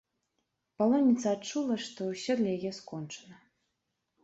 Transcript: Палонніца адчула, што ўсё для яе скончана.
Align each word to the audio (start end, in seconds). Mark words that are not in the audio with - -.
Палонніца 0.81 1.27
адчула, 1.37 1.77
што 1.89 2.09
ўсё 2.09 2.39
для 2.41 2.51
яе 2.57 2.73
скончана. 2.81 3.35